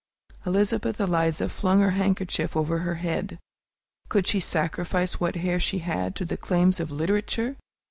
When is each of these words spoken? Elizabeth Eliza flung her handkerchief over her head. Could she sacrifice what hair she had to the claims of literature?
Elizabeth 0.47 0.99
Eliza 0.99 1.47
flung 1.47 1.79
her 1.81 1.91
handkerchief 1.91 2.57
over 2.57 2.79
her 2.79 2.95
head. 2.95 3.37
Could 4.09 4.25
she 4.25 4.39
sacrifice 4.39 5.19
what 5.19 5.35
hair 5.35 5.59
she 5.59 5.77
had 5.77 6.15
to 6.15 6.25
the 6.25 6.37
claims 6.37 6.79
of 6.79 6.89
literature? 6.89 7.55